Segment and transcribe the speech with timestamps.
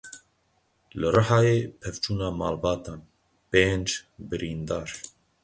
[0.99, 2.99] Li Rihayê pevçûna malbatan
[3.49, 3.87] pênc
[4.27, 4.89] birîndar.